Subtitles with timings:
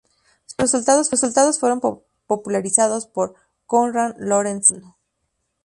[0.47, 1.79] Sus resultados fueron
[2.25, 3.35] popularizados por
[3.67, 4.97] Konrad Lorenz, su alumno.